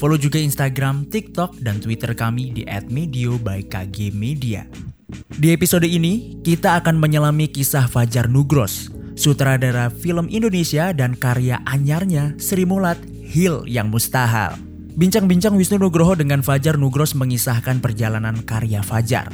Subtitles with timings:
[0.00, 4.64] Follow juga Instagram, TikTok, dan Twitter kami di @medio by KG Media.
[5.28, 12.32] Di episode ini, kita akan menyelami kisah Fajar Nugros, sutradara film Indonesia dan karya anyarnya
[12.40, 12.96] Sri Mulat
[13.28, 14.56] Hil yang Mustahil.
[14.96, 19.28] Bincang-bincang Wisnu Nugroho dengan Fajar Nugros mengisahkan perjalanan karya Fajar.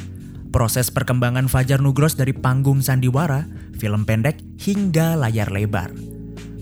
[0.51, 3.47] Proses perkembangan Fajar Nugros dari panggung sandiwara,
[3.78, 5.95] film pendek, hingga layar lebar.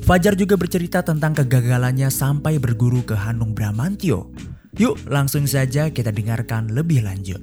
[0.05, 4.29] Fajar juga bercerita tentang kegagalannya sampai berguru ke Hanung Bramantio.
[4.77, 7.41] Yuk langsung saja kita dengarkan lebih lanjut.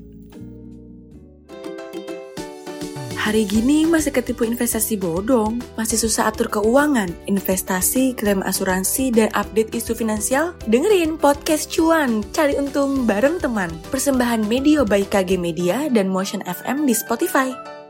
[3.17, 9.73] Hari gini masih ketipu investasi bodong, masih susah atur keuangan, investasi, klaim asuransi, dan update
[9.73, 10.53] isu finansial?
[10.69, 13.73] Dengerin podcast cuan, cari untung bareng teman.
[13.89, 17.80] Persembahan Media by KG Media dan Motion FM di Spotify.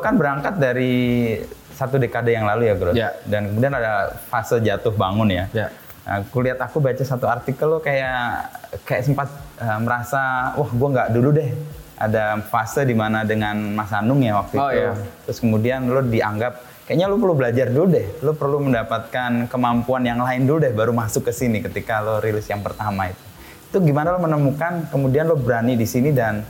[0.00, 1.36] Kan berangkat dari
[1.70, 2.90] satu dekade yang lalu ya, Bro.
[2.92, 3.08] Ya.
[3.24, 3.92] Dan kemudian ada
[4.28, 5.44] fase jatuh bangun ya.
[5.52, 5.68] Ya.
[6.00, 8.50] Nah, aku lihat aku baca satu artikel lo kayak
[8.82, 11.50] kayak sempat eh, merasa wah gue nggak dulu deh
[11.94, 14.92] ada fase di mana dengan Mas Anung ya waktu Oh, itu iya.
[15.22, 16.56] terus kemudian lo dianggap
[16.88, 20.90] kayaknya lo perlu belajar dulu deh lo perlu mendapatkan kemampuan yang lain dulu deh baru
[20.90, 23.20] masuk ke sini ketika lo rilis yang pertama itu
[23.68, 26.40] itu gimana lo menemukan kemudian lo berani di sini dan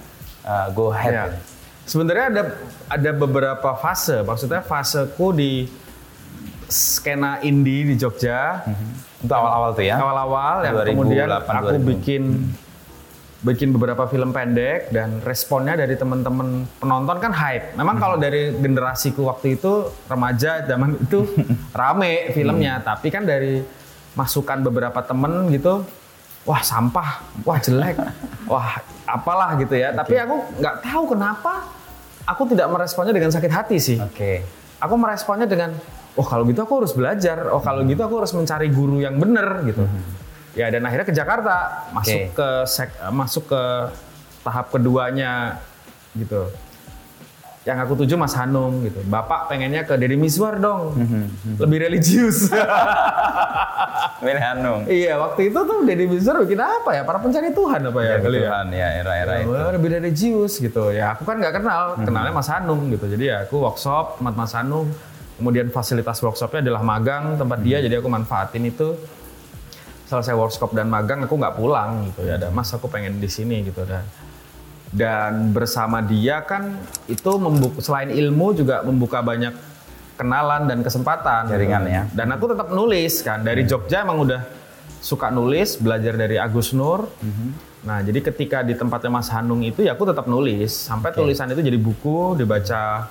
[0.40, 1.24] eh, go ahead Ya.
[1.90, 2.42] Sebenarnya ada
[2.86, 4.22] ada beberapa fase.
[4.22, 5.66] Maksudnya faseku di
[6.70, 8.62] skena indie di Jogja.
[9.20, 11.90] itu awal-awal tuh ya Awal-awal yang 2008, kemudian aku 2000.
[11.92, 12.22] bikin
[13.40, 17.72] bikin beberapa film pendek dan responnya dari teman-teman penonton kan hype.
[17.76, 21.24] Memang kalau dari generasiku waktu itu remaja zaman itu
[21.80, 23.64] rame filmnya, tapi kan dari
[24.12, 25.84] masukan beberapa temen gitu,
[26.44, 27.96] wah sampah, wah jelek,
[28.52, 29.92] wah apalah gitu ya.
[29.96, 31.79] Tapi aku nggak tahu kenapa
[32.30, 33.98] aku tidak meresponnya dengan sakit hati sih.
[33.98, 34.32] oke
[34.80, 35.76] Aku meresponnya dengan,
[36.16, 39.60] oh kalau gitu aku harus belajar, oh kalau gitu aku harus mencari guru yang bener
[39.68, 39.84] gitu.
[40.56, 42.32] Ya dan akhirnya ke Jakarta, masuk Oke.
[42.32, 43.62] ke sek- eh, masuk ke
[44.40, 45.60] tahap keduanya
[46.16, 46.48] gitu.
[47.70, 48.98] Yang aku tuju Mas Hanung gitu.
[49.06, 50.98] Bapak pengennya ke Deddy Miswar dong,
[51.54, 52.50] lebih religius.
[54.24, 57.02] Willy Hanung iya waktu itu tuh Deddy Miswar bikin apa ya?
[57.06, 58.10] Para pencari Tuhan apa ya?
[58.10, 58.38] ya, kali?
[58.42, 60.90] Tuhan, ya era-era Ya, itu lebih religius gitu.
[60.90, 63.06] Ya aku kan nggak kenal, kenalnya Mas Hanung gitu.
[63.06, 64.90] Jadi ya aku workshop tempat Mas Hanung.
[65.40, 68.92] Kemudian fasilitas workshopnya adalah magang tempat dia, jadi aku manfaatin itu.
[70.04, 72.36] Selesai workshop dan magang, aku nggak pulang gitu ya.
[72.36, 74.04] Dan Mas aku pengen di sini gitu dan
[74.90, 76.74] dan bersama dia kan
[77.06, 79.54] itu membuka selain ilmu juga membuka banyak
[80.18, 82.02] kenalan dan kesempatan Jaringan ya.
[82.12, 84.42] Dan aku tetap nulis kan dari Jogja emang udah
[85.00, 87.08] suka nulis, belajar dari Agus Nur.
[87.80, 91.64] Nah, jadi ketika di tempatnya Mas Hanung itu ya aku tetap nulis sampai tulisan itu
[91.64, 93.08] jadi buku dibaca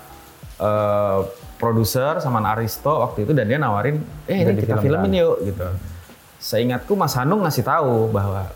[0.62, 1.20] eh,
[1.58, 3.98] produser sama Aristo waktu itu dan dia nawarin,
[4.30, 5.68] "Eh, ini Jadi kita film filmin yuk." gitu.
[6.40, 8.48] Seingatku Mas Hanung ngasih tahu bahwa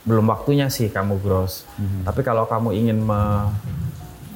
[0.00, 1.68] belum waktunya sih kamu gross.
[2.02, 3.48] Tapi kalau kamu ingin me-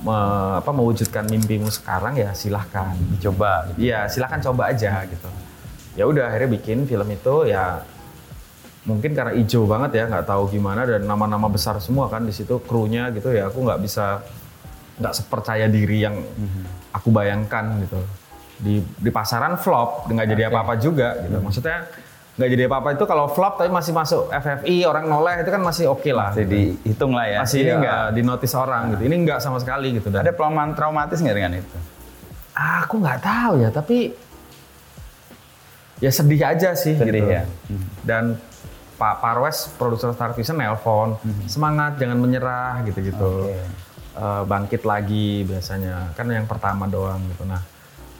[0.04, 2.92] me- apa, mewujudkan mimpimu sekarang ya silahkan.
[3.16, 3.88] dicoba gitu.
[3.88, 5.28] Iya, silahkan coba aja gitu.
[5.96, 7.80] Ya udah akhirnya bikin film itu ya
[8.84, 12.60] mungkin karena hijau banget ya nggak tahu gimana dan nama-nama besar semua kan di situ
[12.60, 14.20] krunya gitu ya aku nggak bisa
[15.00, 16.20] nggak sepercaya diri yang
[16.92, 17.96] aku bayangkan gitu
[18.60, 21.88] di di pasaran flop nggak jadi apa-apa juga gitu maksudnya
[22.34, 25.86] nggak jadi apa-apa itu kalau flop tapi masih masuk FFI orang noleh itu kan masih
[25.86, 27.38] oke lah Masih dihitung lah ya.
[27.40, 27.78] masih ini Iya.
[27.78, 31.52] nggak dinotis orang gitu ini nggak sama sekali gitu dan Ada pengalaman traumatis nggak dengan
[31.56, 31.76] itu?
[32.54, 34.14] Aku nggak tahu ya, tapi
[35.98, 37.26] ya sedih aja sih Sedih gitu.
[37.28, 37.42] ya.
[38.02, 38.38] Dan
[38.94, 43.50] Pak Parwes, produser Star Vision nelpon, semangat jangan menyerah gitu-gitu.
[43.50, 43.58] Oke.
[44.14, 47.42] Eh, bangkit lagi biasanya, kan yang pertama doang gitu.
[47.42, 47.58] Nah,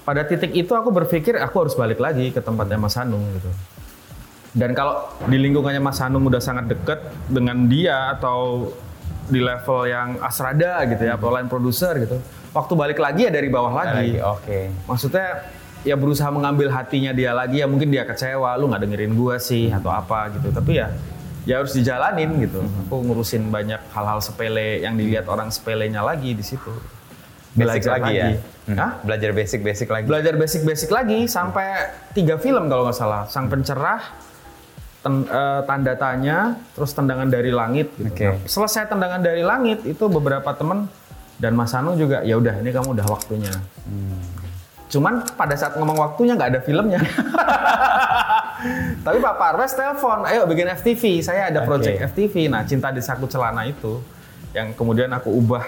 [0.03, 3.47] pada titik itu aku berpikir aku harus balik lagi ke tempatnya Mas Hanung gitu.
[4.55, 8.71] Dan kalau di lingkungannya Mas Hanung udah sangat deket dengan dia atau
[9.27, 12.23] di level yang asrada gitu ya, atau line produser gitu.
[12.55, 14.23] Waktu balik lagi ya dari bawah lagi.
[14.23, 14.71] Oke.
[14.87, 15.43] Maksudnya
[15.83, 19.69] ya berusaha mengambil hatinya dia lagi ya mungkin dia kecewa lu nggak dengerin gua sih
[19.69, 20.89] atau apa gitu tapi ya
[21.45, 26.41] ya harus dijalanin gitu aku ngurusin banyak hal-hal sepele yang dilihat orang sepelenya lagi di
[26.41, 26.73] situ
[27.55, 28.19] Basic belajar lagi, lagi.
[28.19, 28.29] ya.
[28.67, 28.77] Hmm.
[28.83, 28.91] Hah?
[29.07, 30.05] Belajar basic-basic lagi.
[30.11, 31.67] Belajar basic-basic lagi sampai
[32.11, 33.31] tiga film kalau nggak salah.
[33.31, 34.03] Sang pencerah,
[35.05, 36.37] ten- eh, tanda tanya,
[36.73, 37.93] terus tendangan dari langit.
[37.93, 38.09] Gitu.
[38.09, 38.25] Oke.
[38.25, 40.89] Nah, selesai tendangan dari langit itu beberapa temen
[41.37, 43.53] dan Mas Anu juga ya udah ini kamu udah waktunya.
[44.89, 47.01] Cuman pada saat ngomong waktunya nggak ada filmnya.
[49.05, 51.21] Tapi Pak Parves telepon, ayo bikin FTV.
[51.21, 52.49] Saya ada project FTV.
[52.49, 54.01] Nah, Cinta di Saku Celana itu
[54.57, 55.65] yang kemudian aku ubah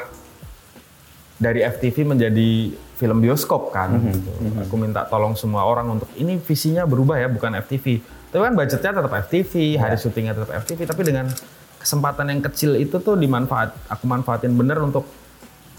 [1.36, 3.92] dari FTV menjadi film bioskop kan.
[4.00, 4.30] gitu.
[4.64, 8.00] Aku minta tolong semua orang untuk ini visinya berubah ya, bukan FTV.
[8.36, 10.84] Tapi kan budgetnya tetap FTV, hari syutingnya tetap FTV.
[10.84, 11.32] Tapi dengan
[11.80, 15.08] kesempatan yang kecil itu tuh dimanfaat, aku manfaatin bener untuk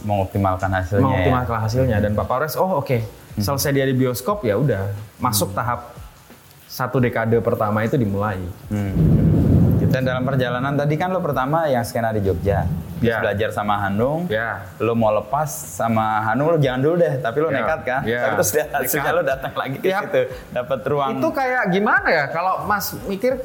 [0.01, 1.06] Mengoptimalkan hasilnya.
[1.06, 1.06] ya.
[1.06, 1.98] mengoptimalkan hasilnya.
[2.01, 2.98] Dan Pak Polres, oh oke,
[3.38, 4.89] selesai dia di bioskop ya udah
[5.21, 5.94] masuk tahap
[6.65, 8.42] satu dekade pertama itu dimulai.
[8.74, 9.56] Hmm.
[9.88, 12.68] Dan dalam perjalanan tadi kan lo pertama yang skenario di Jogja.
[12.98, 13.22] Terus Ya.
[13.22, 14.25] belajar sama Hanung.
[14.28, 14.66] Ya.
[14.78, 17.56] Lo mau lepas sama Hanung lo jangan dulu deh, tapi lo Ya.
[17.56, 18.01] nekat kan.
[18.04, 18.19] Ya.
[18.19, 20.01] Tapi terus dia hasilnya lo datang lagi ke Ya.
[20.01, 21.12] situ, dapat ruang.
[21.16, 22.25] Itu kayak gimana ya?
[22.28, 23.38] Kalau Mas mikir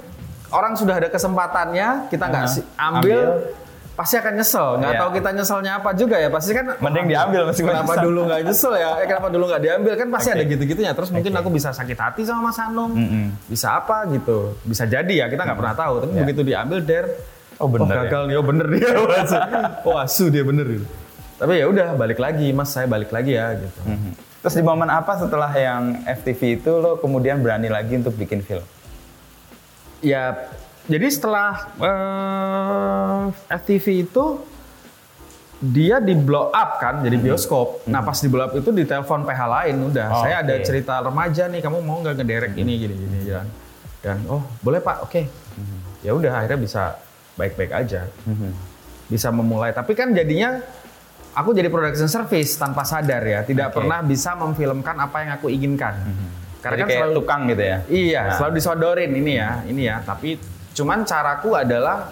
[0.48, 2.50] orang sudah ada kesempatannya, kita nggak Aha.
[2.50, 3.28] si- ambil, Ambil.
[3.92, 4.68] Pasti akan nyesel.
[4.78, 5.00] Nggak Iya.
[5.00, 6.28] tahu kita nyeselnya apa juga ya.
[6.28, 8.90] Pasti kan Mending "Wah, diambil meskipun Kenapa nyesel." dulu nggak nyesel ya?
[8.96, 9.92] Eh, kenapa dulu nggak diambil?
[9.94, 10.34] Kan pasti Oke.
[10.34, 10.92] ada gitu-gitunya.
[10.92, 11.40] Terus mungkin Oke.
[11.40, 12.92] aku bisa sakit hati sama Mas Hanung.
[12.92, 13.26] Mm-mm.
[13.46, 14.38] Bisa apa gitu.
[14.62, 15.94] Bisa jadi ya, kita nggak pernah tahu.
[16.00, 16.20] Tapi Ya.
[16.20, 17.04] begitu diambil, der,
[17.56, 18.00] Oh, bener ya?
[18.02, 18.90] gagal nih, oh bener dia.
[19.86, 20.66] oh asu dia bener.
[20.66, 20.86] gitu.
[21.36, 23.80] Tapi ya udah balik lagi, Mas saya balik lagi ya gitu.
[23.84, 24.10] Mhm.
[24.40, 28.64] Terus di momen apa setelah yang FTV itu lo kemudian berani lagi untuk bikin film?
[30.00, 30.34] Ya,
[30.88, 34.24] jadi setelah eh, FTV itu
[35.62, 37.86] dia di blow up kan, jadi bioskop.
[37.86, 40.06] Nah pas di blow up itu ditelepon PH lain udah.
[40.10, 40.66] Oh, saya ada oke.
[40.66, 43.46] cerita remaja nih, kamu mau nggak ngederek ini gini gini dan
[44.02, 45.22] dan oh boleh pak, oke.
[46.02, 46.98] Ya udah akhirnya bisa
[47.38, 48.10] baik-baik aja,
[49.06, 49.70] bisa memulai.
[49.70, 50.58] Tapi kan jadinya
[51.32, 53.80] aku jadi production service tanpa sadar ya, tidak Oke.
[53.80, 55.94] pernah bisa memfilmkan apa yang aku inginkan.
[56.58, 57.78] Jadi kayak tukang gitu ya?
[57.86, 58.34] Iya, Nah.
[58.34, 60.02] selalu disodorin ini ya, ini ya.
[60.02, 60.38] Tapi
[60.72, 62.08] cuman caraku adalah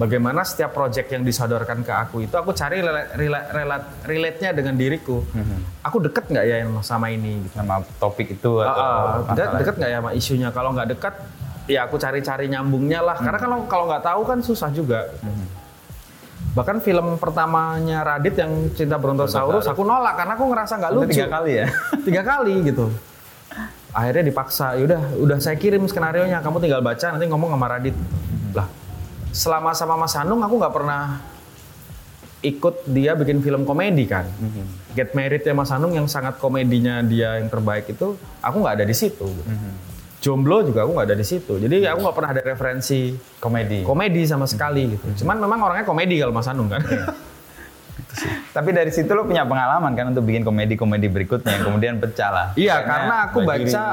[0.00, 5.20] bagaimana setiap project yang disodorkan ke aku itu aku cari relate, relate, relate-nya dengan diriku.
[5.20, 5.84] Mhm.
[5.84, 7.44] Aku deket nggak ya sama ini?
[7.44, 7.60] Gitu.
[7.60, 8.84] Sama topik itu atau
[9.28, 10.48] masalah deket nggak ya sama isunya?
[10.48, 11.14] Kalau nggak deket,
[11.68, 13.16] ya aku cari-cari nyambungnya lah.
[13.20, 15.12] Karena kalau kalau nggak tahu kan susah juga.
[16.50, 21.28] Bahkan film pertamanya Radit yang Cinta Brontosaurus, aku nolak karena aku ngerasa nggak lucu tiga
[21.30, 21.66] kali ya?
[22.08, 22.90] tiga kali gitu
[23.90, 27.96] akhirnya dipaksa yaudah udah saya kirim skenario nya kamu tinggal baca nanti ngomong sama Radit.
[28.54, 28.80] Lah
[29.30, 31.22] selama sama Mas Hanung aku nggak pernah
[32.40, 34.26] ikut dia bikin film komedi kan?
[34.96, 38.86] Get Married ya Mas Hanung yang sangat komedinya dia yang terbaik itu aku nggak ada
[38.86, 39.26] di situ.
[39.26, 39.52] Gitu.
[40.20, 41.56] Jomblo juga aku nggak ada di situ.
[41.56, 43.80] Jadi aku nggak pernah ada referensi Komedi.
[43.86, 45.24] komedi sama sekali gitu.
[45.24, 46.82] Cuman memang orangnya komedi kalau Mas Hanung kan
[48.50, 52.46] Tapi dari situ lo punya pengalaman kan untuk bikin komedi-komedi berikutnya yang kemudian pecah lah.
[52.58, 53.84] Iya, karena aku baca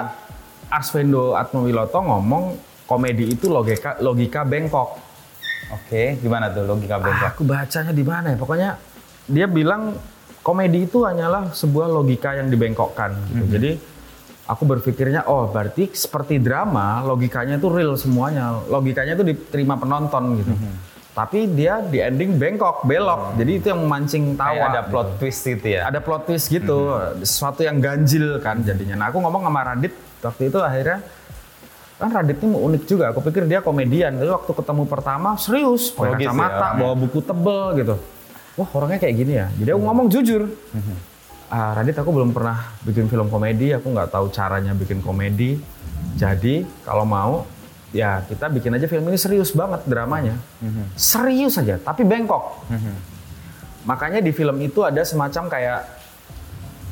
[0.68, 2.44] Arsvendo Atmowiloto ngomong
[2.84, 5.00] komedi itu logika logika bengkok.
[5.68, 7.28] Oke, gimana tuh logika Ah, bengkok?
[7.36, 8.38] aku bacanya di mana ya?
[8.40, 8.70] Pokoknya
[9.28, 10.00] dia bilang
[10.40, 13.12] komedi itu hanyalah sebuah logika yang dibengkokkan.
[13.32, 13.44] Gitu.
[13.44, 13.52] Mhm.
[13.52, 13.72] Jadi
[14.48, 18.64] aku berpikirnya, oh berarti seperti drama, logikanya itu real semuanya.
[18.72, 20.54] Logikanya itu diterima penonton gitu.
[20.56, 20.74] Mhm.
[21.18, 23.34] Tapi dia di ending bengkok, belok.
[23.42, 24.54] Jadi itu yang memancing tawa.
[24.54, 25.82] Kayak ada gitu plot twist gitu ya?
[25.90, 26.78] ada plot twist gitu,
[27.26, 28.94] sesuatu yang ganjil kan jadinya.
[29.02, 31.02] Nah aku ngomong sama Radit waktu itu akhirnya
[31.98, 33.10] kan Radit ini unik juga.
[33.10, 36.82] Aku pikir dia komedian, tapi waktu ketemu pertama serius, pakai ya kacamata, orangnya.
[36.86, 37.96] bawa buku tebel gitu.
[38.62, 39.48] Wah orangnya kayak gini ya.
[39.58, 40.42] Jadi aku ngomong jujur.
[41.50, 45.58] Ah Radit aku belum pernah bikin film komedi, aku nggak tahu caranya bikin komedi.
[46.14, 47.42] Jadi kalau mau
[47.90, 50.36] ya kita bikin aja film ini serius banget dramanya.
[50.94, 52.68] Serius aja, tapi bengkok.
[53.84, 55.80] Makanya di film itu ada semacam kayak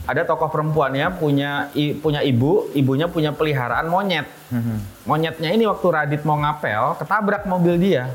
[0.06, 4.30] ada tokoh perempuannya punya i- punya ibu, ibunya punya peliharaan monyet.
[5.04, 8.14] Monyetnya ini waktu Radit mau ngapel, ketabrak mobil dia.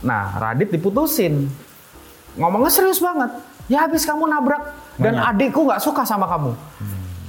[0.00, 1.50] Nah, Radit diputusin.
[2.34, 3.30] Ngomongnya serius banget.
[3.64, 4.60] Ya habis kamu nabrak
[4.96, 5.28] dan Monyet.
[5.30, 6.52] adikku nggak suka sama kamu.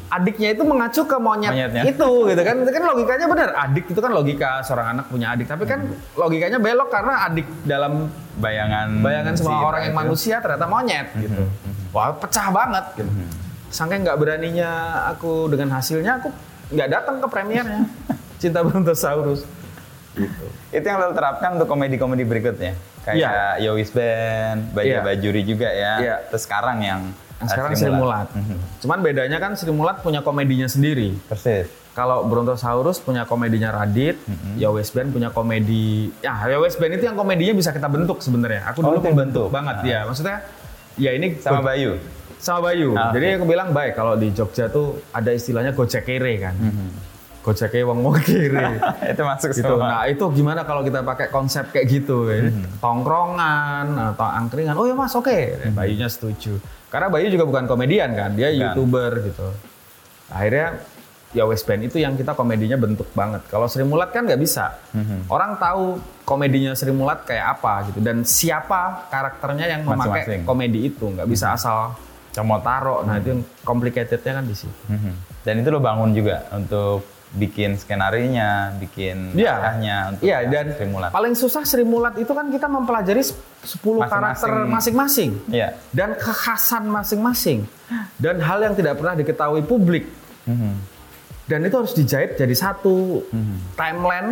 [0.05, 1.83] Adiknya itu mengacu ke monyet Monyetnya.
[1.83, 2.55] itu gitu kan.
[2.62, 3.50] Itu kan logikanya benar.
[3.57, 5.81] Adik itu kan logika seorang anak punya adik, tapi kan
[6.13, 10.01] logikanya belok karena adik dalam Bayangan bayangan semua si orang yang itu.
[10.03, 11.41] manusia ternyata monyet gitu.
[11.89, 13.12] Wah pecah banget gitu.
[13.71, 14.71] Saking nggak beraninya
[15.07, 16.29] aku dengan hasilnya aku
[16.69, 17.88] nggak datang ke premiernya
[18.43, 19.47] Cinta Brontosaurus.
[20.13, 20.45] Gitu.
[20.69, 22.75] Itu yang lo terapkan untuk komedi-komedi berikutnya?
[23.03, 25.00] Kayak Yowis Band, Baja Iya.
[25.01, 25.93] Bajuri juga ya.
[25.97, 26.15] Iya.
[26.27, 27.01] Terus sekarang Yang
[27.41, 28.27] sekarang Sri Mulat.
[28.79, 31.11] Cuman bedanya kan Sri Mulat punya komedinya sendiri.
[31.25, 31.67] Persis.
[31.91, 34.19] Kalau Brontosaurus punya komedinya Radit,
[34.55, 36.11] Yowes Band punya komedi.
[36.19, 38.67] Ya, Yowes Band itu yang komedinya bisa kita bentuk sebenarnya.
[38.67, 39.47] Aku Oh, dulu itu pembentuk bentuk.
[39.49, 39.83] banget Ah.
[39.85, 39.99] ya.
[40.03, 40.37] Maksudnya
[40.95, 41.95] ya ini Sama Bayu.
[42.37, 42.91] sama Bayu.
[42.93, 46.55] Ah, Jadi aku bilang baik kalau di Jogja tuh ada istilahnya gojek kere kan.
[47.41, 48.75] Gojek wong wong kere.
[49.11, 49.63] itu masuk gitu.
[49.63, 49.87] semua.
[49.87, 52.51] Nah itu gimana kalau kita pakai konsep kayak gitu, ya?
[52.81, 54.73] tongkrongan atau angkringan.
[54.73, 55.71] Oh ya mas, oke.
[55.71, 56.57] Bayunya setuju.
[56.95, 58.59] Karena Bayu juga bukan komedian kan, dia Bukan.
[58.71, 59.47] youtuber gitu.
[60.31, 60.79] Akhirnya
[61.31, 63.43] ya West Band itu yang kita komedinya bentuk banget.
[63.45, 64.79] Kalau Sri Mulat kan nggak bisa.
[65.27, 70.41] Orang tahu komedinya Sri Mulat kayak apa gitu dan siapa karakternya yang memakai Masing-masing.
[70.47, 71.91] komedi itu nggak bisa asal
[72.31, 73.03] comot taro.
[73.03, 74.79] Nah itu yang complicatednya kan di situ.
[74.87, 75.11] Mhm.
[75.43, 79.51] Dan itu lo bangun juga untuk bikin skenarinya, bikin Iya.
[79.53, 81.09] naskahnya untuk yang dan Sri Mulat.
[81.11, 83.19] paling susah Sri Mulat itu kan kita mempelajari
[83.65, 84.07] 10 Masing-masing.
[84.07, 85.69] karakter masing-masing Iya.
[85.89, 87.60] dan kekhasan masing-masing
[88.15, 90.05] dan hal yang tidak pernah diketahui publik
[90.45, 90.74] Mhm.
[91.45, 93.57] dan itu harus dijahit jadi satu Mhm.
[93.74, 94.31] timeline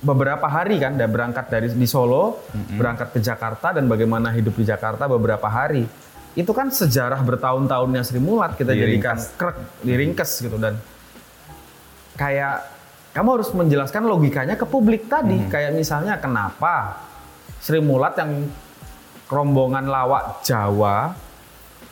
[0.00, 2.76] beberapa hari kan dan berangkat dari di Solo Mhm.
[2.76, 5.84] berangkat ke Jakarta dan bagaimana hidup di Jakarta beberapa hari
[6.32, 9.34] itu kan sejarah bertahun-tahunnya Sri Mulat kita jadikan Diringkas.
[9.34, 10.78] krek diringkes gitu dan
[12.14, 12.64] kayak
[13.10, 17.02] kamu harus menjelaskan logikanya ke publik tadi kayak misalnya kenapa
[17.60, 18.48] Sri Mulat yang
[19.28, 21.12] rombongan lawak Jawa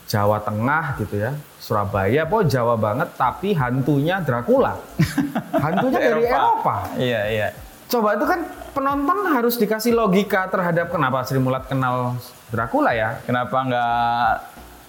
[0.08, 4.72] Jawa Tengah gitu ya Surabaya po Jawa banget tapi hantunya Dracula
[5.64, 6.76] hantunya dari Eropa.
[6.96, 7.48] Iya, iya.
[7.88, 8.40] Coba itu kan
[8.72, 12.16] penonton harus dikasih logika terhadap kenapa Sri Mulat kenal
[12.48, 13.20] Dracula ya.
[13.24, 14.32] Kenapa nggak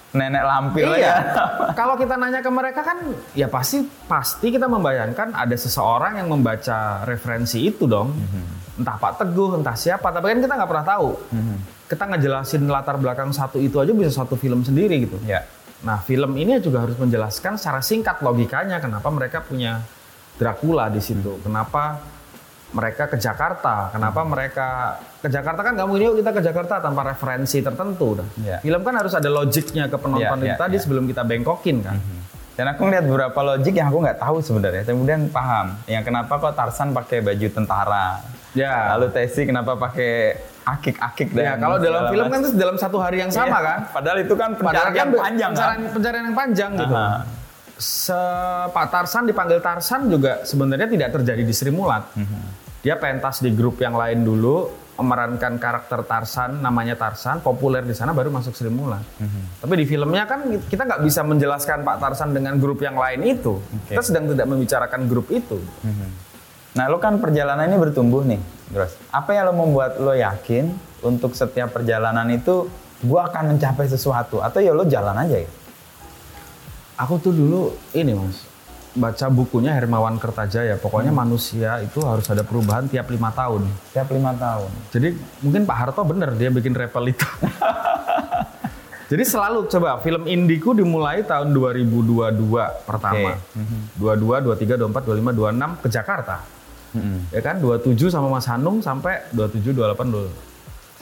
[0.10, 1.00] nenek lampir Iya.
[1.04, 1.16] ya?
[1.80, 2.98] Kalau kita nanya ke mereka kan
[3.36, 8.16] ya pasti pasti kita membayangkan ada seseorang yang membaca referensi itu dong.
[8.80, 11.10] Entah Pak Teguh, entah siapa, tapi kan kita nggak pernah tahu.
[11.90, 15.20] Kita ngejelasin latar belakang satu itu aja bisa satu film sendiri gitu.
[15.28, 15.44] Iya.
[15.84, 19.84] Nah, film ini juga harus menjelaskan secara singkat logikanya kenapa mereka punya
[20.40, 21.36] Dracula di situ.
[21.44, 22.00] Kenapa
[22.72, 23.92] mereka ke Jakarta?
[23.92, 28.16] Kenapa mereka ke Jakarta kan nggak mungkin yuk kita ke Jakarta tanpa referensi tertentu.
[28.16, 28.28] Dah.
[28.40, 28.58] Iya.
[28.64, 30.84] Film kan harus ada logiknya ke penonton Iya, itu iya, tadi iya.
[30.88, 32.00] sebelum kita bengkokin kan.
[32.56, 34.84] Dan aku ngeliat beberapa logik yang aku nggak tahu sebenarnya.
[34.84, 35.80] Kemudian paham.
[35.88, 38.20] Yang kenapa kok Tarsan pakai baju tentara.
[38.60, 38.75] Ya.
[38.96, 40.36] Lalu Tesi kenapa pakai
[40.68, 43.60] akik-akik Ya, dan kalau dalam film kan itu dalam satu hari yang sama Iya.
[43.66, 43.80] kan.
[43.89, 45.58] Padahal itu kan pencarian kan panjang kan.
[45.58, 46.94] pencarian, pencarian yang panjang gitu.
[46.94, 47.18] Aha.
[47.80, 48.22] Se
[48.70, 52.04] Pak Tarsan dipanggil Tarsan juga sebenarnya tidak terjadi di Sri Mulat.
[52.13, 52.39] Mhm.
[52.84, 58.12] Dia pentas di grup yang lain dulu, memerankan karakter Tarsan, namanya Tarsan, populer di sana
[58.12, 59.00] baru masuk Sri Mulat.
[59.16, 59.63] Mhm.
[59.63, 63.63] Tapi di filmnya kan kita nggak bisa menjelaskan Pak Tarsan dengan grup yang lain itu.
[63.88, 65.58] Kita sedang tidak membicarakan grup itu.
[66.78, 68.38] Nah, lo kan perjalanan ini bertumbuh nih,
[68.70, 68.94] Gros.
[69.10, 70.70] Apa yang lo membuat lo yakin
[71.02, 72.70] untuk setiap perjalanan itu
[73.02, 75.50] gua akan mencapai sesuatu atau ya lo jalan aja ya?
[77.00, 78.44] Aku tuh dulu ini mas,
[78.94, 80.76] baca bukunya Hermawan Kertajaya.
[80.78, 83.66] Pokoknya manusia itu harus ada perubahan tiap lima tahun.
[83.90, 84.70] Setiap lima tahun.
[84.92, 85.08] Jadi
[85.42, 87.26] mungkin Pak Harto bener dia bikin repel itu.
[89.10, 92.30] Jadi selalu coba film Indiku dimulai tahun 2022
[92.86, 93.42] pertama.
[93.42, 93.58] Oke.
[93.98, 96.59] 22, 23, 24, 25, 26 ke Jakarta.
[96.91, 97.29] Mhm.
[97.29, 100.29] Ya kan 27 sama Mas Hanung sampai 27, 28,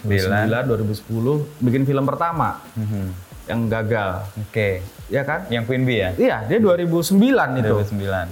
[0.04, 3.06] 29, 2010 bikin film pertama Mhm.
[3.48, 4.28] yang gagal.
[4.40, 4.84] Oke.
[5.08, 5.48] Ya kan?
[5.48, 6.10] Yang Queen Bee ya?
[6.14, 7.72] Iya, dia 2009 itu.
[7.74, 8.28] 2009.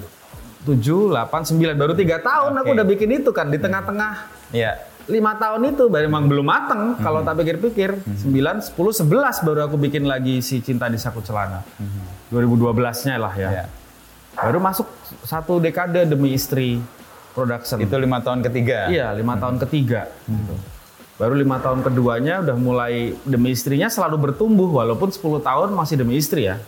[0.61, 2.75] 7, 8, 9 baru tiga tahun aku Oke.
[2.75, 4.13] udah bikin itu kan di tengah-tengah
[4.49, 4.73] Iya.
[5.05, 9.77] lima tahun itu baru emang belum mateng kalau tak pikir-pikir 9, 10, 11 baru aku
[9.77, 11.61] bikin lagi si Cinta di Saku Celana
[12.27, 12.73] 2012
[13.05, 13.65] nya lah ya Iya.
[14.33, 14.89] baru masuk
[15.21, 16.81] satu dekade demi istri
[17.35, 18.87] production Itu lima tahun ketiga.
[18.87, 20.55] iya lima tahun ketiga gitu.
[21.15, 26.15] baru lima tahun keduanya udah mulai demi istrinya selalu bertumbuh walaupun 10 tahun masih demi
[26.15, 26.59] istri ya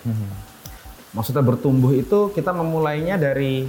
[1.11, 3.65] maksudnya bertumbuh itu kita memulainya dari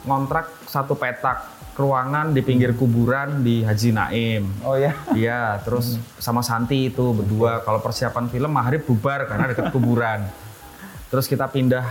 [0.00, 1.44] ngontrak satu petak
[1.76, 4.92] ruangan di pinggir kuburan di Haji Naim Oh ya.
[5.12, 7.64] Iya, terus sama Santi itu berdua.
[7.64, 10.28] Kalau persiapan film maghrib bubar karena dekat kuburan.
[11.10, 11.88] Terus kita pindah,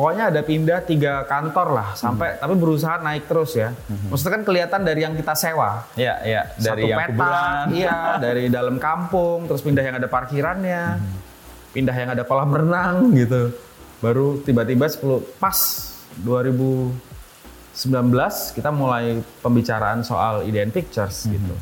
[0.00, 3.76] pokoknya ada pindah tiga kantor lah sampai tapi berusaha naik terus ya.
[4.08, 5.84] Maksudnya kan kelihatan dari yang kita sewa.
[5.92, 6.48] Iya, iya.
[6.56, 7.64] Dari Satu yang peta, kuburan.
[7.76, 10.96] iya dari dalam kampung, terus pindah yang ada parkirannya,
[11.76, 13.52] pindah yang ada kolam renang gitu.
[14.00, 15.58] Baru tiba-tiba 10 pas
[16.24, 16.96] 2019
[18.56, 21.52] kita mulai pembicaraan soal IDN Pictures gitu.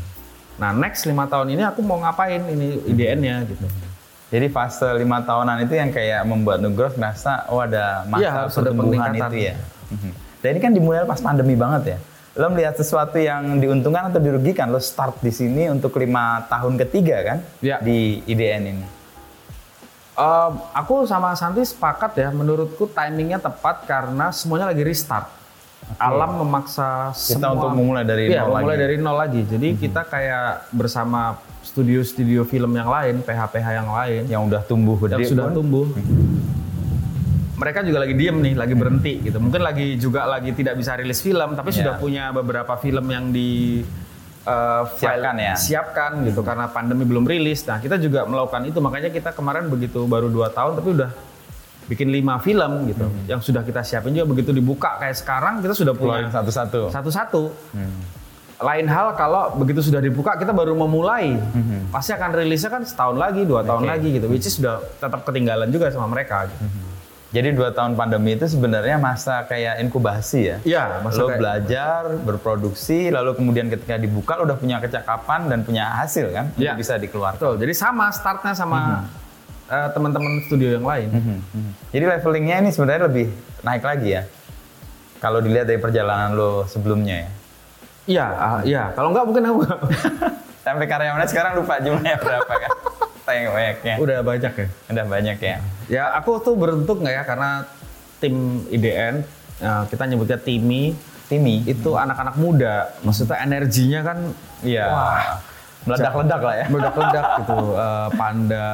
[0.63, 3.67] Nah next lima tahun ini aku mau ngapain ini IDN-nya gitu.
[4.29, 8.69] Jadi fase lima tahunan itu yang kayak membuat Nugroho ngerasa oh ada masa harus ada
[8.69, 9.31] pertumbuhan peningkatan.
[9.33, 9.55] itu ya.
[9.89, 10.11] Mhm.
[10.39, 11.99] Dan ini kan dimulai pas pandemi banget ya.
[12.37, 17.17] Lo melihat sesuatu yang diuntungkan atau dirugikan, lo start di sini untuk lima tahun ketiga
[17.25, 17.81] kan Iya.
[17.81, 18.87] di IDN ini.
[20.15, 25.31] Eh, aku sama Santi sepakat ya, menurutku timingnya tepat karena semuanya lagi restart.
[25.97, 28.83] Alam memaksa Kita semua untuk memulai dari Iya, nol memulai lagi.
[28.83, 29.41] dari nol lagi.
[29.43, 31.21] Jadi kita kayak bersama
[31.61, 35.55] studio-studio film yang lain, PH-PH yang lain Yang udah tumbuh gede yang sudah pun.
[35.57, 35.87] tumbuh.
[37.55, 39.39] Mereka juga lagi diem nih, lagi berhenti gitu.
[39.39, 41.79] Mungkin lagi juga lagi tidak bisa rilis film, tapi Iya.
[41.81, 43.83] sudah punya beberapa film yang di
[44.45, 45.55] uh, file- Siapkan ya.
[45.59, 47.65] siapkan gitu karena pandemi belum rilis.
[47.65, 51.11] Nah kita juga melakukan itu, makanya kita kemarin begitu baru dua tahun tapi udah
[51.89, 53.25] bikin lima film gitu, Hmm.
[53.27, 56.93] yang sudah kita siapin juga begitu dibuka kayak sekarang kita sudah punya satu-satu.
[56.93, 57.43] satu-satu.
[58.59, 61.39] Lain hal kalau begitu sudah dibuka kita baru memulai,
[61.89, 63.91] pasti akan rilisnya kan setahun lagi, dua tahun Oke.
[63.91, 66.45] lagi gitu, which is sudah tetap ketinggalan juga sama mereka.
[66.45, 66.67] Gitu.
[67.29, 70.57] Jadi dua tahun pandemi itu sebenarnya masa kayak inkubasi ya.
[70.65, 75.61] Iya, masa lo kayak- belajar, berproduksi, lalu kemudian ketika dibuka lo udah punya kecakapan dan
[75.61, 76.51] punya hasil kan.
[76.51, 77.37] Untuk bisa dikeluarkan.
[77.39, 79.07] Betul, jadi sama startnya sama
[79.69, 81.09] eh, teman-teman studio yang lain.
[81.93, 83.27] Jadi levelingnya ini sebenarnya lebih
[83.63, 84.23] naik lagi ya.
[85.19, 87.31] Kalau dilihat dari perjalanan lo sebelumnya ya.
[88.09, 88.83] Iya, ah, iya.
[88.97, 89.61] Kalau enggak mungkin aku
[90.65, 92.71] Sampai karyawannya sekarang lupa jumlahnya berapa kan.
[93.29, 93.95] Sayang banyaknya.
[94.01, 94.67] udah banyak ya.
[94.89, 95.57] Udah banyak ya.
[95.89, 97.69] Ya aku tuh beruntung nggak ya karena
[98.21, 99.21] tim IDN
[99.61, 100.97] eh, kita nyebutnya Timi
[101.29, 101.61] Timi.
[101.69, 104.19] itu anak-anak muda, maksudnya energinya kan
[104.65, 104.87] Iya.
[104.89, 105.37] Wah.
[105.87, 106.67] Meledak-ledak lah ya.
[106.73, 108.67] meledak-ledak gitu, eh, panda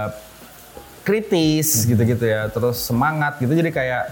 [1.04, 1.84] kritis.
[1.84, 4.04] Gitu-gitu ya, terus semangat gitu jadi kayak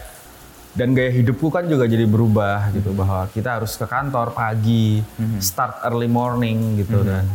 [0.73, 5.05] dan gaya hidupku kan juga jadi berubah gitu bahwa kita harus ke kantor pagi,
[5.37, 7.29] start early morning gitu dan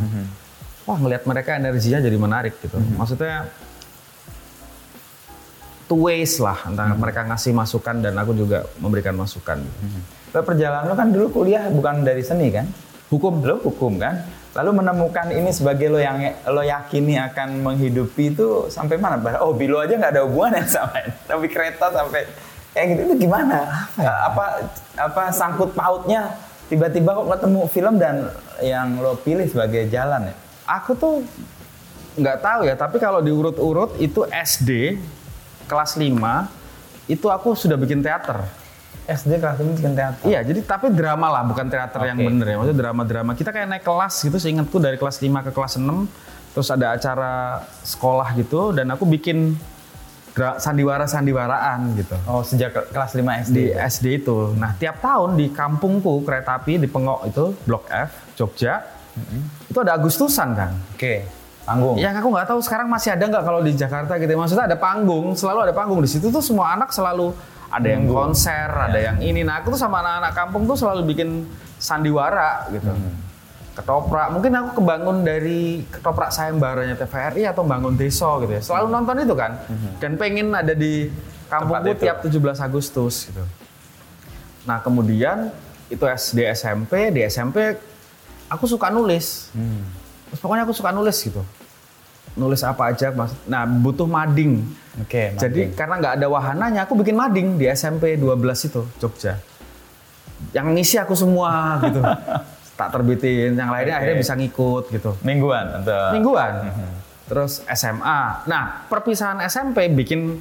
[0.90, 2.82] wah ngelihat mereka energinya jadi menarik gitu.
[2.98, 3.46] Maksudnya
[5.86, 9.62] two ways lah antara mereka ngasih masukan dan aku juga memberikan masukan.
[10.34, 12.66] Perjalanan lo kan dulu kuliah bukan dari seni kan?
[13.14, 13.46] Hukum.
[13.46, 14.22] Lo hukum kan?
[14.58, 16.18] Lalu menemukan ini sebagai lo yang
[16.50, 19.22] lo yakini akan menghidupi itu sampai mana?
[19.38, 21.14] Oh, bilo aja nggak ada hubungan sama ini.
[21.30, 22.26] Tapi kereta sampai
[22.74, 23.86] kayak gitu itu gimana?
[24.02, 24.46] Apa, apa
[24.98, 26.34] apa sangkut pautnya
[26.74, 30.36] tiba-tiba kok ketemu film dan yang lo pilih sebagai jalan ya?
[30.82, 31.22] Aku tuh
[32.18, 34.98] nggak tahu ya, tapi kalau diurut-urut itu SD
[35.70, 36.18] kelas 5
[37.06, 38.42] itu aku sudah bikin teater.
[39.08, 40.20] SD kelas ini bikin teater.
[40.22, 42.28] Iya, jadi tapi drama lah, bukan teater yang Oke.
[42.28, 42.56] bener ya.
[42.60, 43.32] Maksudnya drama-drama.
[43.34, 46.12] Kita kayak naik kelas gitu, seingatku dari kelas 5 ke kelas 6.
[46.52, 47.34] Terus ada acara
[47.82, 49.56] sekolah gitu, dan aku bikin
[50.38, 52.16] sandiwara-sandiwaraan gitu.
[52.26, 53.56] Oh, sejak ke- kelas 5 SD.
[53.56, 54.54] Di SD itu.
[54.54, 58.86] Nah, tiap tahun di kampungku, kereta api di Pengok itu, Blok F, Jogja,
[59.66, 60.72] itu ada Agustusan kan.
[60.94, 61.26] Oke,
[61.64, 61.98] panggung.
[61.98, 64.30] Yang aku nggak tahu sekarang masih ada nggak kalau di Jakarta gitu.
[64.30, 64.38] ya.
[64.38, 67.34] Maksudnya ada panggung, selalu ada panggung di situ tuh semua anak selalu
[67.78, 69.46] ada yang konser, ada yang ini.
[69.46, 71.46] Nah aku tuh sama anak-anak kampung tuh selalu bikin
[71.78, 72.90] sandiwara gitu.
[73.78, 78.62] Ketoprak, mungkin aku kebangun dari ketoprak sayembaranya TVRI atau bangun deso gitu ya.
[78.66, 79.62] Selalu nonton itu kan.
[80.02, 81.14] Dan pengen ada di
[81.46, 83.46] kampungku tiap 17 Agustus gitu.
[84.66, 85.54] Nah kemudian
[85.88, 87.78] itu SD SMP, di SMP
[88.50, 89.54] aku suka nulis.
[90.28, 91.46] Terus pokoknya aku suka nulis gitu.
[92.38, 93.34] Nulis apa aja, mas.
[93.44, 94.62] Nah butuh mading.
[94.98, 95.70] Oke, Jadi mading.
[95.74, 99.42] karena nggak ada wahananya, aku bikin mading di SMP 12 itu, Jogja.
[100.54, 102.02] Yang ngisi aku semua gitu.
[102.80, 104.00] tak terbitin, yang lainnya Oke.
[104.00, 105.12] akhirnya bisa ngikut gitu.
[105.22, 106.54] mingguan atau Mingguan.
[107.26, 108.20] Terus SMA.
[108.46, 110.38] Nah, perpisahan SMP bikin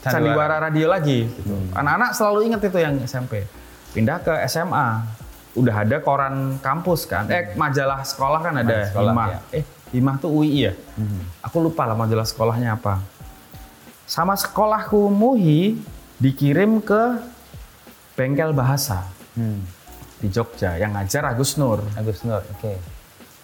[0.00, 0.10] Sandiwara.
[0.58, 1.54] sandiwara radio lagi gitu.
[1.72, 3.46] Anak-anak selalu ingat itu yang SMP.
[3.90, 5.18] Pindah ke SMA.
[5.52, 7.26] Udah ada koran kampus kan.
[7.26, 9.28] Eh, majalah sekolah kan ada Majalah sekolah, Himah.
[9.28, 9.38] ya.
[9.52, 10.72] Eh, Himah tuh UI ya?
[11.42, 13.02] Aku lupa lah majalah sekolahnya apa.
[14.06, 15.78] Sama sekolahku MUHI
[16.16, 17.18] dikirim ke
[18.14, 19.62] bengkel bahasa Hmm.
[20.18, 21.80] di Jogja yang ngajar Agus Nur.
[21.94, 22.72] Agus Nur, oke.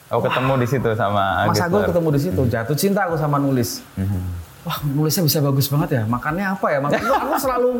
[0.06, 1.88] Aku ketemu di situ sama Mas Agus Agus Nur.
[1.88, 3.80] ketemu di situ, jatuh cinta aku sama nulis.
[4.62, 6.02] Wah, nulisnya bisa bagus banget ya.
[6.04, 6.78] Makannya apa ya?
[6.78, 7.70] Makanya aku selalu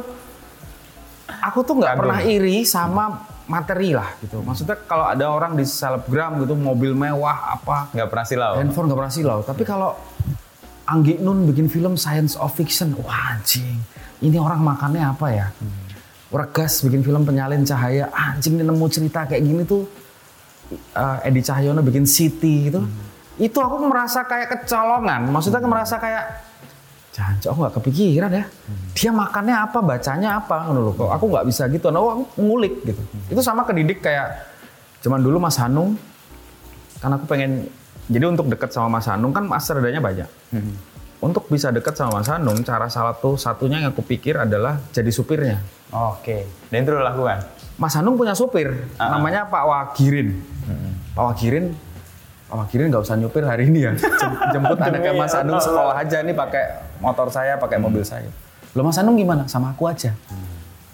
[1.43, 4.43] aku tuh nggak pernah iri sama materi lah gitu.
[4.43, 8.53] Maksudnya kalau ada orang di selebgram gitu mobil mewah apa, Nggak pernah silau.
[8.59, 9.39] handphone nggak pernah silau.
[9.43, 9.91] Tapi kalau
[10.87, 13.83] Anggi Nun bikin film science of fiction, wah anjing.
[14.23, 15.47] Ini orang makannya apa ya?
[16.31, 19.83] Regas bikin film penyalin cahaya, anjing ini nemu cerita kayak gini tuh.
[20.95, 22.83] Uh, Edi Cahyono bikin City gitu.
[23.39, 25.31] Itu aku merasa kayak kecolongan.
[25.31, 26.46] Maksudnya aku merasa kayak
[27.17, 28.45] Jangan, aku nggak kepikiran ya.
[28.93, 30.93] Dia makannya apa, bacanya apa, loh.
[30.93, 31.89] Kok aku nggak bisa gitu.
[31.89, 33.01] Nah, aku ngulik gitu.
[33.27, 34.45] Itu sama kedidik kayak
[35.01, 35.97] zaman dulu Mas Hanung.
[36.97, 37.73] Kan aku pengen
[38.07, 40.29] jadi untuk deket sama Mas Hanung kan master adanya banyak.
[41.17, 45.09] Untuk bisa deket sama Mas Hanung, cara salah satu satunya yang aku pikir adalah jadi
[45.09, 45.65] supirnya.
[45.89, 47.41] Oke, dan itu lo lakukan.
[47.75, 49.09] Mas Hanung punya supir, Ah.
[49.11, 50.37] namanya Pak Wagirin.
[51.13, 51.73] Pak Wagirin,
[52.47, 53.93] Pak Wagirin nggak usah nyupir hari ini ya.
[53.97, 56.65] Jem- Jemput anaknya Mas Hanung sekolah aja nih pakai
[57.01, 58.29] motor saya, pakai mobil saya.
[58.77, 59.49] Lo Mas Hanung gimana?
[59.49, 60.13] Sama aku aja.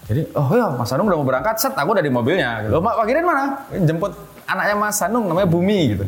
[0.03, 2.67] Jadi, oh ya Mas Anung udah mau berangkat, set aku udah di mobilnya.
[2.67, 3.43] Loh, Mak, Pak mana?
[3.71, 4.11] Jemput
[4.47, 6.05] anaknya Mas Anung, namanya Bumi gitu.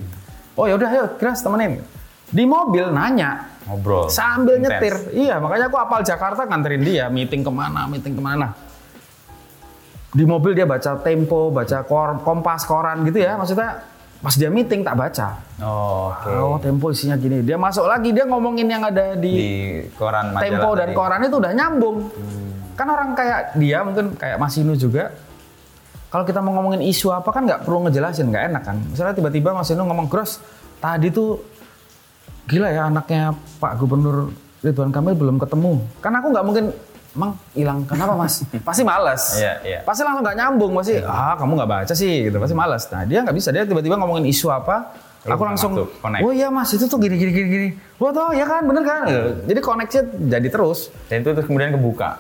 [0.56, 1.84] Oh ya udah, ayo Kiras temenin.
[2.26, 4.10] Di mobil nanya, Ngobrol.
[4.10, 4.82] sambil Intens.
[4.82, 4.96] nyetir.
[5.14, 8.56] Iya, makanya aku apal Jakarta nganterin dia, meeting ke mana, meeting ke mana.
[10.16, 13.36] Di mobil dia baca Tempo, baca kor, Kompas, koran gitu ya.
[13.36, 13.95] Maksudnya
[14.26, 15.38] pas dia meeting tak baca.
[15.62, 16.30] Oh, oke.
[16.34, 17.46] Oh, Tempo isinya gini.
[17.46, 19.34] Dia masuk lagi, dia ngomongin yang ada Di di,
[19.94, 20.98] koran majalah Tempo dan tadi.
[20.98, 21.98] koran itu udah nyambung.
[22.74, 25.14] Kan orang kayak dia mungkin kayak Mas Inu juga.
[26.10, 28.78] Kalau kita mau ngomongin isu apa kan nggak perlu ngejelasin, nggak enak kan.
[28.82, 30.42] Misalnya tiba-tiba Mas Inu ngomong Gros,
[30.82, 31.38] tadi tuh
[32.50, 33.30] gila ya anaknya
[33.62, 34.34] Pak Gubernur
[34.66, 35.86] Ridwan Kamil belum ketemu.
[36.02, 36.66] Kan aku nggak mungkin,
[37.16, 38.44] Mang hilang kenapa Mas?
[38.68, 39.24] Pasti males.
[39.36, 39.80] Iya, iya.
[39.82, 42.38] Pasti langsung nggak nyambung, pasti ah kamu nggak baca sih, gitu.
[42.38, 42.84] Pasti males.
[42.88, 44.92] Nah dia nggak bisa, dia tiba-tiba ngomongin isu apa,
[45.24, 46.22] Lu aku langsung, connect.
[46.22, 47.70] oh iya Mas itu tuh gini gini gini gini.
[47.96, 49.08] Wah tuh ya kan bener kan?
[49.42, 50.92] Jadi koneksinya jadi terus.
[51.08, 52.20] Dan itu terus kemudian kebuka.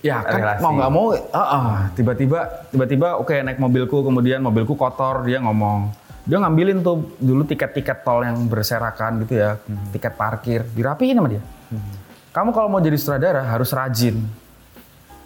[0.00, 0.62] Ya kan Relasi.
[0.62, 2.38] mau nggak mau, ah, ah, tiba-tiba
[2.70, 8.20] tiba-tiba oke naik mobilku kemudian mobilku kotor dia ngomong dia ngambilin tuh dulu tiket-tiket tol
[8.20, 9.90] yang berserakan gitu ya Hmm.
[9.90, 11.42] tiket parkir dirapihin sama dia.
[12.30, 14.22] Kamu kalau mau jadi sutradara harus rajin.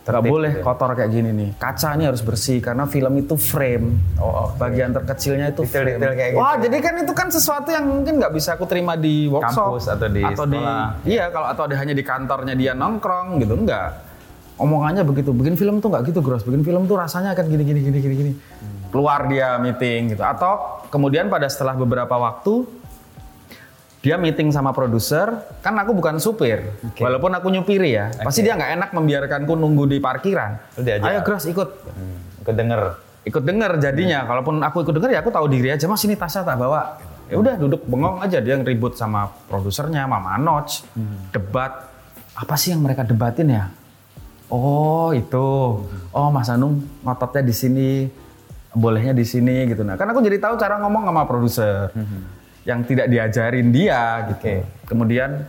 [0.05, 0.65] Gak Tertib boleh gitu ya.
[0.67, 1.51] kotor kayak gini nih.
[1.57, 3.97] Kaca ini harus bersih karena film itu frame.
[4.17, 4.61] Oh, oke.
[4.61, 6.13] Bagian terkecilnya itu Detail-detail frame.
[6.15, 6.61] kayak gitu Wah, ya.
[6.61, 10.07] jadi kan itu kan sesuatu yang mungkin nggak bisa aku terima di workshop Kampus atau
[10.07, 11.09] di sekolah.
[11.09, 13.97] iya kalau atau ada hanya di kantornya dia nongkrong gitu enggak.
[14.55, 15.33] Omongannya begitu.
[15.33, 16.45] Bikin film tuh nggak gitu, Gros.
[16.45, 18.33] Bikin film tuh rasanya akan gini gini gini gini gini.
[18.93, 20.23] Keluar dia meeting gitu.
[20.23, 22.69] Atau kemudian pada setelah beberapa waktu
[24.05, 25.33] dia meeting sama produser,
[25.65, 27.01] kan aku bukan supir, Oke.
[27.01, 28.13] walaupun aku nyupiri ya.
[28.21, 28.47] Pasti Oke.
[28.47, 30.61] dia nggak enak membiarkanku nunggu di parkiran.
[30.77, 32.21] Ayo Gros ikut, Hmm.
[32.45, 32.81] Ikut denger.
[33.25, 34.29] ikut denger jadinya.
[34.29, 35.89] Kalaupun aku ikut denger ya aku tahu diri aja.
[35.89, 37.01] Mas ini tasnya tak bawa.
[37.25, 40.85] Ya udah duduk bengong aja dia ribut sama produsernya, Mama Notch,
[41.33, 41.89] debat.
[42.37, 43.73] Apa sih yang mereka debatin ya?
[44.53, 45.81] Oh itu.
[46.13, 47.91] Oh Mas Anung ngototnya di sini,
[48.77, 49.81] bolehnya di sini gitu.
[49.81, 51.89] Nah kan aku jadi tahu cara ngomong sama produser
[52.65, 54.41] yang tidak diajarin dia gitu.
[54.41, 54.57] Oke.
[54.85, 55.45] Kemudian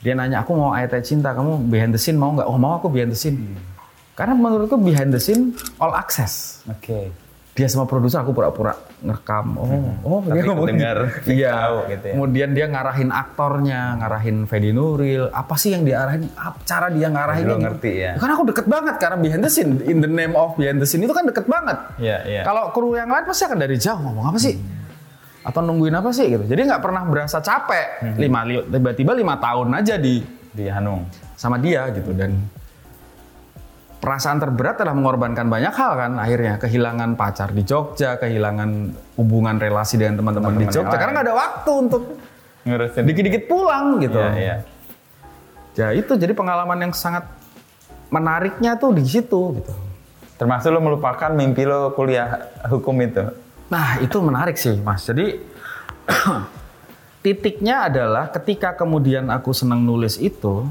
[0.00, 2.46] dia nanya aku mau ayat cinta, kamu behind the scene mau nggak?
[2.46, 3.58] Oh mau aku behind the scene.
[4.10, 7.08] Karena menurutku behind the scene all access Oke.
[7.50, 9.68] dia sama produser aku pura-pura ngerekam oh
[10.04, 12.12] oh Tapi kedengar, iya tahu gitu ya.
[12.12, 16.28] kemudian dia ngarahin aktornya ngarahin Fedi Nuril apa sih yang diarahin
[16.62, 18.12] cara dia ngarahin Lu ngerti ya.
[18.20, 21.00] karena aku deket banget karena behind the scene in the name of behind the scene
[21.00, 22.42] itu kan deket banget Iya, iya.
[22.44, 24.54] kalau kru yang lain pasti akan dari jauh ngomong apa sih
[25.40, 29.72] atau nungguin apa sih gitu jadi nggak pernah berasa capek lima li- tiba-tiba lima tahun
[29.74, 31.06] aja di Di Hanung.
[31.34, 32.34] sama dia gitu dan
[33.96, 38.70] perasaan terberat adalah mengorbankan banyak hal kan akhirnya kehilangan pacar di Jogja kehilangan
[39.14, 42.02] hubungan relasi dengan teman-teman di Jogja karena nggak ada waktu untuk
[42.60, 43.02] Ngurusin.
[43.04, 44.56] dikit-dikit pulang gitu Iya, iya.
[45.72, 47.24] ya itu jadi pengalaman yang sangat
[48.08, 49.72] menariknya tuh di situ gitu
[50.36, 53.20] Termasuk lo melupakan mimpi lo kuliah hukum itu.
[53.70, 55.38] Nah itu menarik sih mas jadi
[57.24, 60.66] titiknya adalah ketika kemudian aku senang nulis itu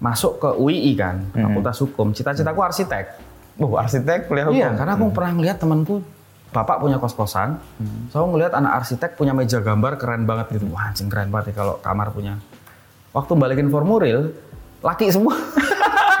[0.00, 4.56] masuk ke UII kan Fakultas Hukum cita-citaku arsitek Oh, arsitek kuliah hukum.
[4.56, 6.00] Iya, karena aku pernah ngeliat temanku
[6.50, 7.60] bapak punya kos-kosan,
[8.08, 10.66] so aku ngeliat anak arsitek punya meja gambar keren banget gitu.
[10.72, 12.40] Wah, anjing keren banget ya kalau kamar punya.
[13.12, 14.32] Waktu balikin formulir,
[14.80, 15.36] laki semua.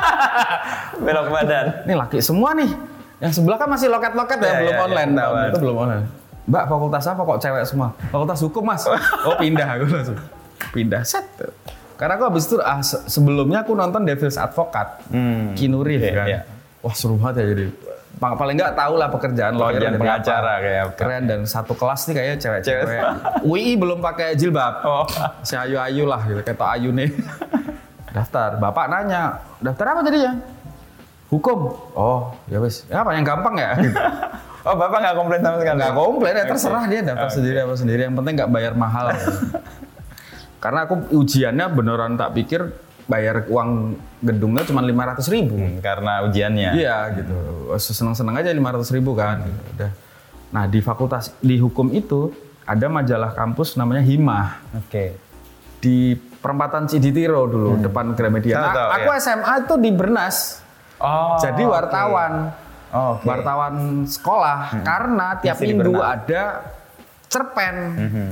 [1.04, 1.88] Belok badan.
[1.88, 2.70] Ini laki semua nih.
[3.20, 5.10] Yang sebelah kan masih loket-loket ya, Iya, belum iya, online.
[5.10, 5.44] iya, ketahuan.
[5.46, 6.04] itu belum online.
[6.42, 7.88] Mbak, fakultas apa kok cewek semua?
[8.08, 8.82] Fakultas hukum, Mas.
[9.22, 10.18] Oh, pindah aku langsung.
[10.70, 11.26] Pindah set.
[11.94, 15.04] Karena aku habis itu ah, se- sebelumnya aku nonton Devil's Advocate.
[15.08, 15.52] Hmm.
[15.54, 16.26] Reeves Iya, kan.
[16.26, 16.40] iya.
[16.80, 17.64] Wah seru banget ya jadi.
[18.16, 20.54] Pa- Paling nggak tahu lah pekerjaan lawyer jadi pengacara apa.
[20.58, 20.92] kayak apa.
[20.96, 22.82] Keren dan satu kelas nih kayaknya cewek-cewek.
[22.82, 23.00] Cewek.
[23.52, 24.80] UI belum pakai jilbab.
[24.82, 25.04] Oh.
[25.42, 27.08] Si ayu-ayu lah gitu, kayak Tok ayu nih.
[28.10, 28.56] Daftar.
[28.56, 29.22] Bapak nanya,
[29.58, 30.32] daftar apa jadinya?
[31.30, 31.58] Hukum.
[31.94, 32.84] Oh, ya wes.
[32.90, 33.70] Ya apa yang gampang ya?
[34.60, 35.76] Oh, Bapak nggak komplain sama sekali?
[35.80, 37.36] Nggak komplain ya terserah dia daftar Oke.
[37.40, 38.00] sendiri apa sendiri.
[38.04, 39.06] Yang penting nggak bayar mahal.
[40.62, 42.68] Karena aku ujiannya beneran tak pikir
[43.08, 45.56] bayar uang gedungnya cuma 500 ribu.
[45.56, 46.70] Hmm, karena ujiannya.
[46.76, 47.36] Iya gitu.
[47.80, 49.40] Seneng-seneng aja 500 ribu kan.
[49.48, 49.60] Gitu.
[49.80, 49.90] Udah.
[50.52, 52.28] Nah di fakultas di hukum itu
[52.68, 55.16] ada majalah kampus namanya Himah Oke.
[55.82, 58.60] di perempatan Ciditiro dulu depan Gramedia.
[58.62, 59.18] Nah, tahu, aku ya.
[59.18, 60.36] SMA itu di Bernas.
[61.00, 61.40] Oh.
[61.40, 62.52] jadi wartawan.
[62.90, 63.24] Oh, oke.
[63.24, 66.42] Wartawan sekolah karena tiap Masih minggu ada
[67.26, 67.74] cerpen.
[67.96, 68.30] Mhm.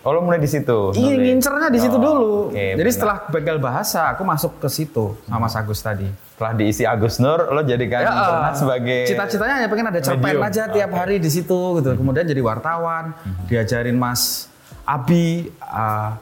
[0.00, 0.94] Oh, lo mulai di situ?
[0.94, 2.34] Iya ngincernya di situ Oh, dulu.
[2.46, 2.94] oke, Jadi benar.
[2.94, 6.06] setelah begal bahasa aku masuk ke situ sama Mas Agus tadi.
[6.06, 9.02] Setelah diisi Agus Nur, lo jadikan pernah sebagai...
[9.02, 10.46] cita-citanya hanya pengen ada cerpen medium.
[10.46, 11.90] aja tiap hari di situ gitu.
[11.96, 13.18] Kemudian jadi wartawan,
[13.50, 14.46] diajarin Mas
[14.84, 16.14] Abi, uh,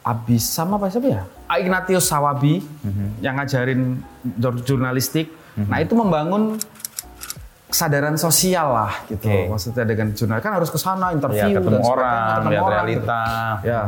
[0.00, 1.22] Abi sama apa siapa ya?
[1.56, 2.62] Ignatius Sawabi
[3.18, 4.00] yang ngajarin
[4.34, 5.28] jur- jurnalistik.
[5.56, 6.58] Nah itu membangun
[7.66, 9.26] kesadaran sosial lah gitu.
[9.26, 9.50] Oke.
[9.50, 12.74] Maksudnya dengan jurnal kan harus ke sana Ya, interview ketemu dan orang, ketemu lihat orang,
[12.80, 13.22] realita.
[13.58, 13.66] gitu.
[13.66, 13.80] Ya.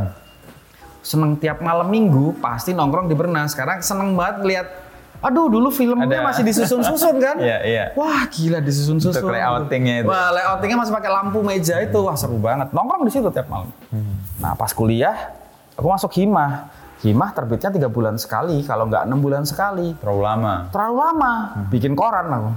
[1.01, 3.55] Seneng tiap malam minggu pasti nongkrong di Bernas.
[3.55, 4.69] Sekarang seneng banget lihat
[5.17, 6.29] Aduh dulu filmnya Ada.
[6.29, 7.41] masih disusun-susun kan?
[7.41, 7.85] Iya, iya.
[7.97, 9.17] Wah gila disusun-susun.
[9.17, 10.07] Untuk layoutingnya itu.
[10.07, 11.99] Wah layoutingnya masih pakai lampu meja itu.
[11.99, 12.69] Wah seru banget.
[12.69, 13.73] Nongkrong di situ tiap malam.
[13.89, 14.13] Hmm.
[14.37, 15.33] Nah pas kuliah,
[15.73, 16.69] aku masuk himah.
[16.97, 19.93] Himah terbitnya tiga bulan sekali, kalau nggak enam bulan sekali.
[20.01, 21.33] Terlalu lama Terlalu lama.
[21.69, 22.51] Bikin koran aku.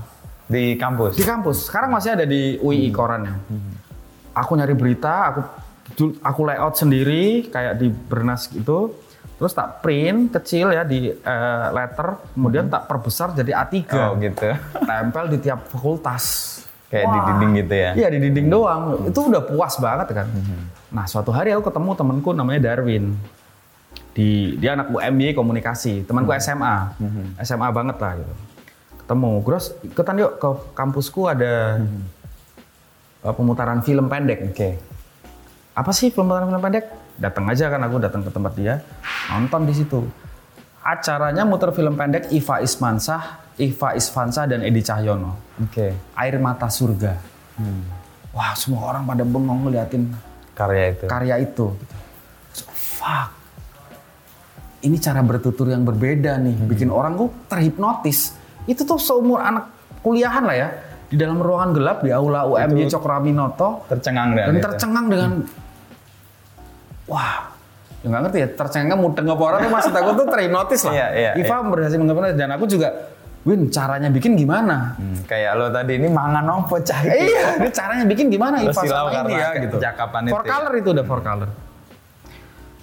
[0.49, 1.13] di kampus.
[1.13, 1.58] Di kampus.
[1.69, 3.38] Sekarang masih ada di UI korannya.
[4.34, 5.41] Aku nyari berita, aku
[6.23, 8.95] aku layout sendiri kayak di Bernas gitu.
[9.38, 13.75] Terus tak print kecil ya di eh, letter, kemudian tak perbesar jadi A3.
[13.93, 14.49] Oh gitu.
[14.89, 16.25] Tempel di tiap fakultas.
[16.89, 17.25] Kayak di Wah.
[17.30, 17.91] dinding gitu ya.
[17.93, 18.82] Iya di dinding doang.
[19.06, 20.28] Itu udah puas banget kan.
[20.89, 23.13] Nah suatu hari aku ketemu temanku namanya Darwin.
[24.19, 26.03] Di dia anak UMY komunikasi.
[26.03, 26.91] Temanku SMA.
[27.39, 28.34] SMA banget lah gitu.
[28.99, 29.32] Ketemu.
[29.47, 31.79] Terus ikutan yuk ke kampusku ada
[33.23, 34.51] eh, pemutaran film pendek.
[34.51, 34.75] Oke.
[35.71, 36.84] Apa sih pemutaran film pendek?
[37.15, 38.79] Datang aja kan aku datang ke tempat dia,
[39.32, 40.03] nonton di situ.
[40.84, 45.36] Acaranya muter film pendek Iva Ismansah, Iva Isfansah dan Edi Cahyono.
[45.63, 45.95] Oke.
[46.15, 47.15] Air Mata Surga.
[48.32, 50.12] Wah, semua orang pada bengong ngeliatin
[50.55, 51.05] Karya itu.
[51.08, 51.67] karya itu.
[52.51, 53.38] So, fuck.
[54.79, 58.31] Ini cara bertutur yang berbeda nih, bikin orang tuh terhipnotis.
[58.63, 59.67] Itu tuh seumur anak
[59.99, 60.69] kuliahan lah ya,
[61.09, 64.61] di dalam ruangan gelap di aula UMY Cokroaminoto Tercengang dan itu.
[64.61, 65.31] tercengang dengan
[67.09, 67.49] wah
[67.99, 70.93] ya nggak ngerti ya tercengang mudeng apa orang tuh masih takut tuh terhipnotis lah.
[70.93, 72.89] Iya, iya, Iva berhasil menghipnotis dan aku juga
[73.47, 74.99] Win caranya bikin gimana?
[74.99, 79.07] Hmm, kayak lo tadi ini mangan opo cah iya, ini caranya bikin gimana Iva silau
[79.07, 79.75] sama ini karena ya gitu.
[79.79, 80.49] kecakapan itu For ya.
[80.51, 81.49] color itu udah for color.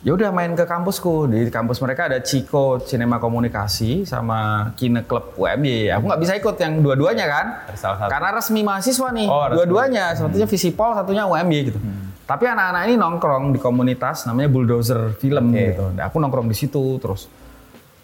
[0.06, 1.26] Ya udah main ke kampusku.
[1.26, 5.90] Di kampus mereka ada Ciko Cinema Komunikasi sama Kine Club UMY.
[5.98, 7.46] Aku nggak bisa ikut yang dua-duanya kan.
[7.74, 8.10] Salah satu.
[8.14, 9.26] Karena resmi mahasiswa nih.
[9.26, 11.82] Oh, dua-duanya, satunya Visipol, satunya UMY gitu.
[12.22, 15.74] Tapi anak-anak ini nongkrong di komunitas namanya Bulldozer Film Oke.
[15.74, 15.90] gitu.
[15.98, 17.26] Nah, aku nongkrong di situ terus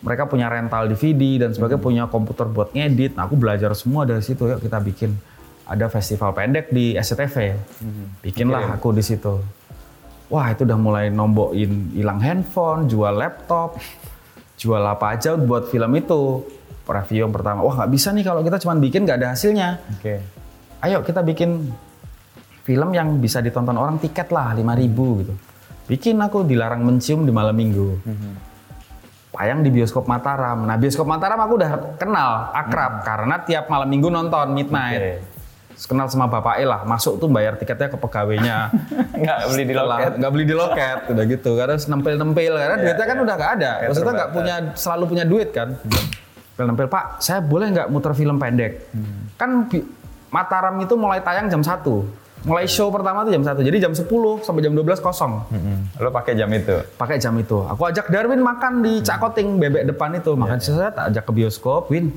[0.03, 3.15] mereka punya rental DVD dan sebagainya, punya komputer buat ngedit.
[3.15, 4.43] Nah, aku belajar semua dari situ.
[4.43, 5.15] Yuk kita bikin
[5.71, 7.55] ada festival pendek di SCTV.
[8.27, 9.62] Bikinlah aku di situ.
[10.33, 13.77] Wah, itu udah mulai nombokin hilang handphone, jual laptop,
[14.57, 16.41] jual apa aja buat film itu.
[16.83, 19.79] Review yang pertama, wah nggak bisa nih kalau kita cuma bikin nggak ada hasilnya.
[19.97, 20.19] Oke.
[20.83, 21.71] Ayo kita bikin
[22.67, 25.35] film yang bisa ditonton orang tiket lah 5000 gitu.
[25.87, 28.03] Bikin aku dilarang mencium di malam minggu.
[29.33, 30.67] Payang di bioskop Mataram.
[30.67, 35.01] Nah bioskop Mataram aku udah kenal, akrab karena tiap malam minggu nonton midnight.
[35.01, 35.32] Oke.
[35.77, 38.57] Kenal sama bapak lah, masuk tuh bayar tiketnya ke pegawainya.
[39.23, 40.13] Nggak beli di loket.
[40.19, 41.51] Nggak beli di loket, udah gitu.
[41.59, 43.25] Karena nempel-nempel, karena Iya, duitnya kan iya.
[43.25, 43.71] udah nggak ada.
[43.71, 45.69] Kayak Maksudnya nggak punya, selalu punya duit kan.
[45.79, 48.73] Nempel-nempel, Pak, saya boleh nggak muter film pendek?
[48.93, 49.33] Hmm.
[49.41, 49.51] Kan
[50.33, 51.85] Mataram itu mulai tayang jam 1.
[52.43, 53.61] Mulai show pertama tuh jam 1.
[53.63, 54.09] Jadi jam 10
[54.41, 55.45] sampai jam 12 kosong.
[55.53, 55.77] Mm-mm.
[56.01, 56.75] Lo pakai jam itu.
[56.97, 57.61] Pakai jam itu.
[57.69, 60.33] Aku ajak Darwin makan di Cakoting, bebek depan itu.
[60.35, 62.11] Makan saya tak ajak ke bioskop, Win.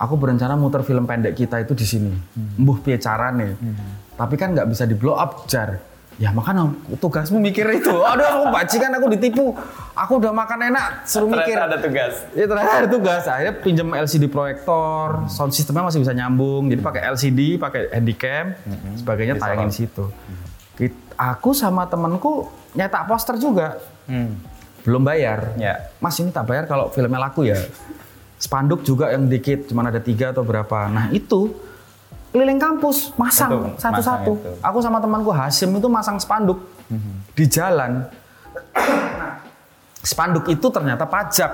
[0.00, 2.12] Aku berencana muter film pendek kita itu di sini.
[2.56, 3.60] Mbuh piye carane.
[4.12, 5.76] Tapi kan nggak bisa di blow up jar.
[6.16, 7.92] Ya makanya tugasmu mikir itu.
[8.10, 9.46] Aduh aku bajingan aku ditipu.
[9.94, 11.52] Aku udah makan enak, suruh mikir.
[11.52, 12.12] Ternyata ada tugas.
[12.30, 13.22] Ya terakhir ada tugas.
[13.24, 16.68] Akhirnya pinjam LCD proyektor, sound sistemnya masih bisa nyambung.
[16.68, 18.52] Jadi pakai LCD, pakai handycam,
[18.96, 20.04] sebagainya Bisa tayangin di situ.
[20.74, 24.40] Kit- Aku sama temenku nyetak poster juga, Hmm.
[24.80, 25.52] belum bayar.
[25.54, 25.92] Ya.
[25.98, 27.60] Mas ini tak bayar kalau filmnya laku ya.
[28.40, 30.88] Spanduk juga yang dikit, cuman ada tiga atau berapa.
[30.88, 31.52] Nah itu
[32.32, 34.64] keliling kampus masang satu-satu.
[34.64, 36.56] Aku sama temanku Hasim itu masang spanduk
[37.36, 38.08] di jalan.
[38.72, 39.44] Nah,
[40.00, 41.52] spanduk itu ternyata pajak.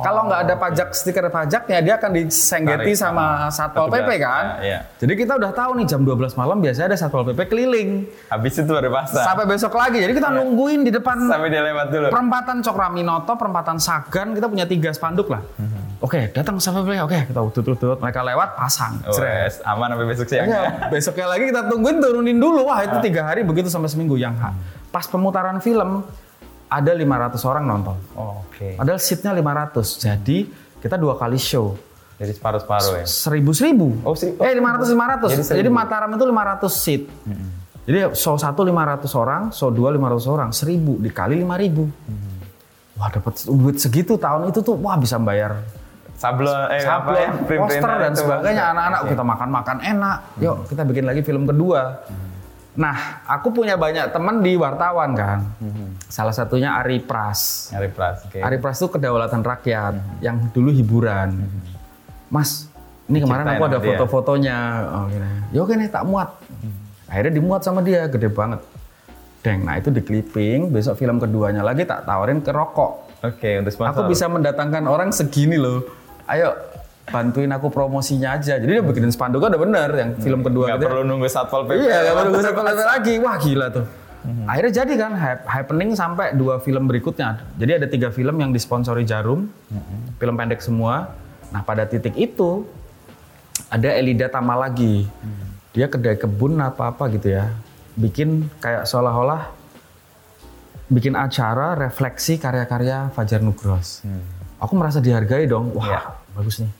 [0.00, 4.10] Kalau nggak ada pajak stiker pajak ya dia akan disenggeti Tarik sama sama satpol pp
[4.16, 4.44] kan.
[4.44, 4.78] Nah, iya.
[4.96, 8.66] Jadi kita udah tahu nih jam 12 malam biasanya ada satpol pp keliling Habis itu
[8.66, 9.22] baru pasang.
[9.22, 9.98] sampai besok lagi.
[10.00, 12.06] Jadi kita nungguin di depan Sampai dia lewat dulu.
[12.08, 15.44] perempatan Cokraminoto, perempatan Sagan, kita punya tiga spanduk lah.
[16.00, 16.98] Oke, datang satpol pp.
[17.00, 17.98] Oke, kita tutut-tutut.
[18.00, 18.98] Mereka lewat, pasang.
[19.04, 19.14] Oh,
[19.64, 20.48] aman sampai besok siang.
[20.48, 22.66] Ya, besoknya lagi kita tungguin turunin dulu.
[22.66, 24.56] Wah itu tiga hari begitu sampai seminggu yang ha-
[24.88, 26.06] pas pemutaran film
[26.74, 27.96] ada 500 orang nonton.
[28.14, 28.74] Oh, Oke.
[28.74, 29.98] Padahal seatnya 500.
[29.98, 31.78] Jadi kita dua kali show.
[32.14, 33.06] Jadi separuh-separuh ya.
[33.06, 33.86] Seribu seribu.
[34.02, 35.30] Oh, seri- Eh 500 500.
[35.30, 35.74] Jadi Jadi, seribu.
[35.74, 37.02] Mataram itu 500 seat.
[37.84, 41.84] Jadi show satu 500 orang, show dua 500 orang, 1000 dikali 5000.
[42.94, 45.66] Wah dapat duit segitu tahun itu tuh wah bisa bayar
[46.14, 47.58] Sablon, eh apa sablon, ya?
[47.58, 48.64] poster dan sebagainya.
[48.70, 50.18] Anak-anak kita makan-makan enak.
[50.38, 52.06] Yuk kita bikin lagi film kedua.
[52.74, 55.46] Nah, aku punya banyak teman di wartawan kan.
[56.10, 57.70] Salah satunya Ari Pras.
[57.70, 58.26] Nyari pras.
[58.26, 58.42] Oke.
[58.42, 61.38] Ari Pras itu kedaulatan rakyat yang dulu hiburan.
[62.30, 62.66] Mas,
[63.04, 64.58] Ini kemarin Ceritain aku ada foto-fotonya.
[64.88, 65.28] Oh, gini.
[65.52, 66.40] Ya oke nih tak muat.
[67.04, 68.64] Akhirnya dimuat sama dia, gede banget.
[69.44, 73.20] Deng, nah itu di clipping, besok film keduanya lagi tak tawarin ke rokok.
[73.20, 73.92] Oke, untuk sponsor.
[73.92, 75.84] Aku bisa mendatangkan orang segini loh.
[76.24, 76.56] Ayo
[77.04, 78.56] bantuin aku promosinya aja.
[78.56, 80.86] Jadi dia bikinin spanduk udah bener yang film kedua Nggak gitu.
[80.88, 81.76] perlu nunggu satpol pp.
[81.78, 83.14] Iya, gak perlu gue satu lagi.
[83.18, 83.86] Wah gila tuh.
[84.48, 87.44] Akhirnya jadi kan hap- happening sampai dua film berikutnya.
[87.54, 89.52] Jadi ada tiga film yang disponsori Jarum,
[90.16, 91.12] film pendek semua.
[91.52, 92.64] Nah pada titik itu
[93.68, 95.04] ada Elida Tama lagi.
[95.70, 97.52] Dia kedai kebun apa apa gitu ya.
[97.94, 99.52] Bikin kayak seolah-olah
[100.86, 104.00] bikin acara refleksi karya-karya Fajar Nugros.
[104.56, 105.68] Aku merasa dihargai dong.
[105.74, 106.00] Wah Iya.
[106.34, 106.72] Bagus nih.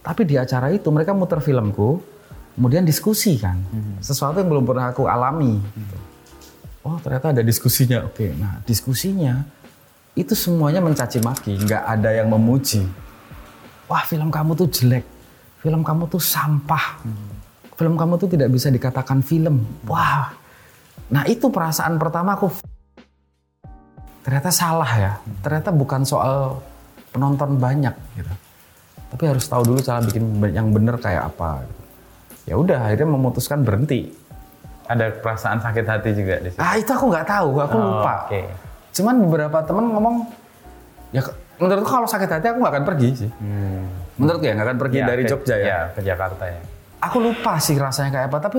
[0.00, 2.02] Tapi di acara itu mereka muter filmku,
[2.58, 3.56] kemudian diskusi kan.
[4.02, 5.62] Sesuatu yang belum pernah aku alami.
[5.62, 5.96] gitu.
[6.80, 8.08] Oh ternyata ada diskusinya.
[8.08, 9.44] Oke, nah diskusinya
[10.16, 12.82] itu semuanya mencaci maki, nggak ada yang memuji.
[13.86, 15.04] Wah film kamu tuh jelek,
[15.60, 17.04] film kamu tuh sampah,
[17.76, 19.60] film kamu tuh tidak bisa dikatakan film.
[19.84, 20.32] Wah,
[21.12, 22.48] nah itu perasaan pertama aku.
[24.20, 25.12] Ternyata salah ya.
[25.40, 26.60] Ternyata bukan soal
[27.12, 28.32] penonton banyak gitu.
[29.10, 31.62] Tapi harus tahu dulu cara bikin yang bener kayak apa.
[31.62, 31.82] gitu.
[32.46, 34.10] Ya udah, akhirnya memutuskan berhenti.
[34.84, 36.58] Ada perasaan sakit hati juga di situ.
[36.58, 38.14] Ah itu aku nggak tahu, aku Oh, lupa.
[38.24, 38.42] Oke.
[38.90, 40.16] Cuman beberapa temen ngomong,
[41.10, 41.22] ya
[41.56, 43.30] menurutku kalau sakit hati aku nggak akan pergi sih.
[44.16, 45.64] Menurutku ya nggak akan pergi Ya, dari ke- Jogja ya.
[45.64, 46.58] Ya, ke Jakarta ya.
[47.00, 48.58] Aku lupa sih rasanya kayak apa, tapi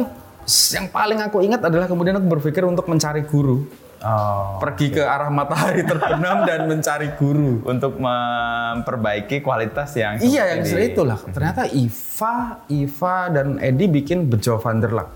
[0.72, 3.68] yang paling aku ingat adalah kemudian aku berpikir untuk mencari guru,
[4.02, 4.58] Oh.
[4.58, 7.62] pergi ke arah matahari terbenam dan mencari guru.
[7.70, 11.22] Untuk memperbaiki kualitas yang Iya yang seperti itulah.
[11.22, 15.10] Ternyata Iva, Iva dan Edi bikin Bejo Vanderlak.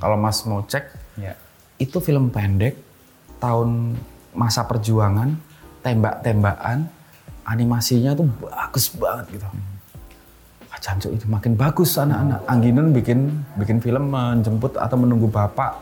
[0.00, 0.84] Kalau Mas mau cek,
[1.16, 1.36] Ya.
[1.76, 2.76] itu film pendek
[3.40, 3.96] tahun
[4.32, 5.36] masa perjuangan,
[5.80, 6.88] tembak-tembakan,
[7.44, 9.46] animasinya tuh bagus banget gitu.
[10.68, 12.40] Wah, jancuk itu makin bagus anak-anak.
[12.44, 13.20] Angginun bikin
[13.56, 15.76] bikin film menjemput atau menunggu bapak.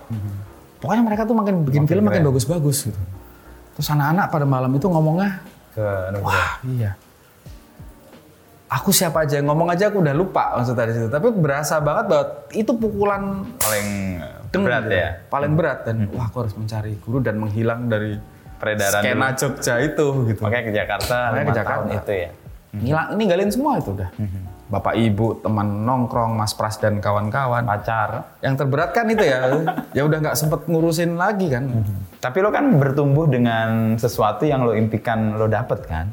[0.83, 2.99] Pokoknya mereka tuh makin bikin film makin bagus-bagus gitu.
[3.79, 5.39] Terus anak-anak pada malam itu ngomongnya,
[5.71, 6.99] Ke wah iya.
[8.73, 11.07] Aku siapa aja yang ngomong aja aku udah lupa maksudnya dari situ.
[11.07, 13.23] Tapi berasa banget bahwa itu pukulan
[13.61, 13.89] paling
[14.49, 14.97] deng berat gitu.
[14.97, 15.09] ya.
[15.29, 18.17] Paling berat dan wah aku harus mencari guru dan menghilang dari
[18.57, 19.39] Peredaran skena dulu.
[19.39, 20.41] Jogja itu gitu.
[20.41, 21.91] Makanya ke Jakarta, Makanya ke Jakarta.
[21.95, 22.31] itu ya.
[22.73, 24.11] Ngilang, ninggalin semua itu udah.
[24.73, 27.69] Bapak ibu, teman nongkrong, Mas Pras dan kawan-kawan.
[27.69, 28.41] Pacar.
[28.41, 29.53] Yang terberat kan itu ya,
[29.97, 31.69] ya udah nggak sempet ngurusin lagi kan.
[32.17, 36.09] Tapi lo kan bertumbuh dengan sesuatu yang lo impikan lo dapet kan?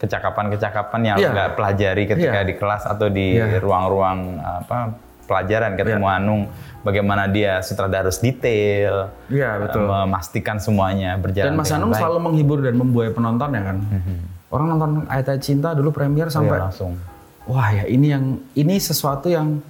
[0.00, 1.30] Kecakapan-kecakapan yang lo Iya.
[1.30, 2.48] nggak pelajari ketika Iya.
[2.48, 3.60] di kelas atau di Iya.
[3.60, 4.96] ruang-ruang apa
[5.28, 6.42] pelajaran ketemu Anung.
[6.80, 9.84] Bagaimana dia sutradara harus detail, Iya, betul.
[9.84, 12.00] memastikan semuanya berjalan Dan Mas Anung baik.
[12.00, 13.76] selalu menghibur dan membuai penonton ya kan.
[14.48, 16.96] Orang nonton Ayat Ayat Cinta dulu premier Iya, sampai langsung.
[17.48, 18.24] Wah ya ini yang
[18.56, 19.60] ini sesuatu yang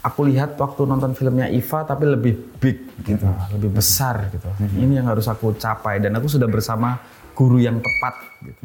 [0.00, 4.48] aku lihat waktu nonton filmnya Iva tapi lebih big gitu, lebih besar gitu.
[4.78, 6.96] Ini yang harus aku capai dan aku sudah bersama
[7.34, 8.14] guru yang tepat
[8.46, 8.62] gitu.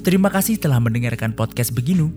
[0.00, 2.08] Terima kasih telah mendengarkan podcast Beginu.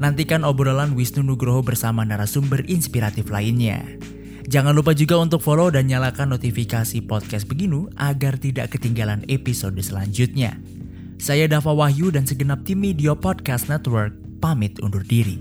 [0.00, 3.84] Nantikan obrolan Wisnu Nugroho bersama narasumber inspiratif lainnya.
[4.48, 10.56] Jangan lupa juga untuk follow dan nyalakan notifikasi podcast Beginu agar tidak ketinggalan episode selanjutnya.
[11.20, 15.36] Saya Dava Wahyu dan segenap tim Media Podcast Network pamit undur diri.